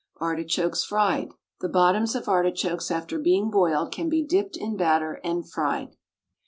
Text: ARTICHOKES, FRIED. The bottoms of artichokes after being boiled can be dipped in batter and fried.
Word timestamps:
ARTICHOKES, 0.19 0.83
FRIED. 0.83 1.29
The 1.59 1.69
bottoms 1.69 2.15
of 2.15 2.27
artichokes 2.27 2.89
after 2.89 3.19
being 3.19 3.51
boiled 3.51 3.91
can 3.91 4.09
be 4.09 4.25
dipped 4.25 4.57
in 4.57 4.75
batter 4.75 5.19
and 5.23 5.47
fried. 5.47 5.95